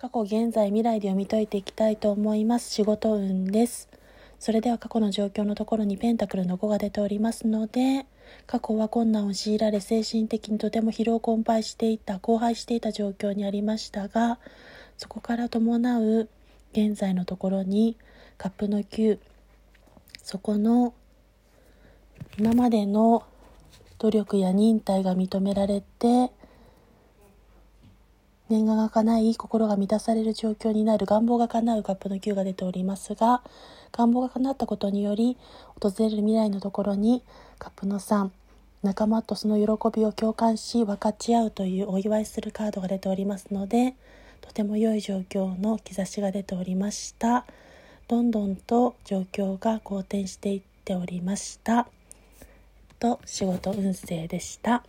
[0.00, 2.70] 過去、現在、未来で読み解いていきたいと思います。
[2.70, 3.86] 仕事運です。
[4.38, 8.06] それでは過去の状況のところにペンタクルの5が出ておりますので、
[8.46, 14.38] 過去は困難を強いられ精神的にとても疲労困憊していた、荒廃していた状況にありましたが、
[14.96, 16.30] そこから伴う
[16.72, 17.98] 現在のところに
[18.38, 19.18] カップの9、
[20.22, 20.94] そこの
[22.38, 23.22] 今までの
[23.98, 26.19] 努力や忍耐が認められて、
[28.50, 33.42] 念願が叶い、心が満たされる状況になる願望が叶うカップの9が出ておりますが、
[33.92, 35.36] 願望が叶ったことにより、
[35.80, 37.22] 訪れる未来のところに、
[37.60, 38.30] カップの3、
[38.82, 43.94] 仲間とその喜びを共感し、分かち合うというお祝いするカードが出ておりますので、
[44.40, 47.46] とても良い状況の兆しが出ておりました。
[48.08, 51.86] どんどんと状況が好転していっておりました。
[52.98, 54.82] と仕事運勢でした。